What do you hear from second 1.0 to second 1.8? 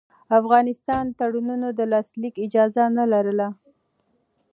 د تړونونو د